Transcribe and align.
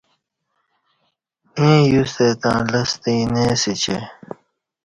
ییں 1.59 1.81
یوستہ 1.91 2.27
تݩع 2.41 2.61
لستہ 2.71 3.09
اینہ 3.17 3.41
اسہ 3.51 3.73
چہ 3.81 3.97